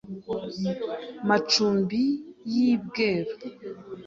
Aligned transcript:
Macumbi 1.27 2.01
y'i 2.51 2.71
Bweru 2.85 3.33